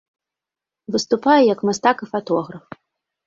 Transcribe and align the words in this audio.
Выступае 0.95 1.37
як 1.53 1.59
мастак 1.69 1.97
і 2.05 2.09
фатограф. 2.13 2.65